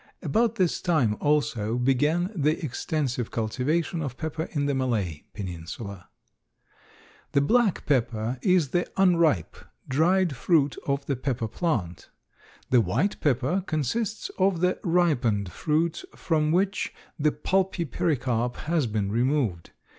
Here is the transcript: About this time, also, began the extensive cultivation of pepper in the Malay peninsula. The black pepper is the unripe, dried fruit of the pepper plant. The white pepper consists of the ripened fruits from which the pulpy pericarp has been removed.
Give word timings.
About 0.23 0.55
this 0.55 0.81
time, 0.81 1.15
also, 1.19 1.77
began 1.77 2.31
the 2.35 2.57
extensive 2.65 3.29
cultivation 3.29 4.01
of 4.01 4.17
pepper 4.17 4.47
in 4.49 4.65
the 4.65 4.73
Malay 4.73 5.25
peninsula. 5.35 6.09
The 7.33 7.41
black 7.41 7.85
pepper 7.85 8.39
is 8.41 8.69
the 8.69 8.87
unripe, 8.97 9.55
dried 9.87 10.35
fruit 10.35 10.75
of 10.87 11.05
the 11.05 11.15
pepper 11.15 11.47
plant. 11.47 12.09
The 12.71 12.81
white 12.81 13.19
pepper 13.19 13.63
consists 13.67 14.31
of 14.39 14.61
the 14.61 14.79
ripened 14.83 15.51
fruits 15.51 16.03
from 16.15 16.51
which 16.51 16.91
the 17.19 17.31
pulpy 17.31 17.85
pericarp 17.85 18.55
has 18.55 18.87
been 18.87 19.11
removed. 19.11 19.69